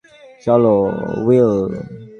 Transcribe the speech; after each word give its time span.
চল, 0.43 0.63
উইল। 1.25 1.51